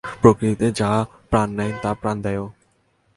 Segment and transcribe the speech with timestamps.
[0.21, 0.91] প্রকৃতিতে যা
[1.29, 2.45] প্রাণ নেয়, তা প্রাণ দেয়ও।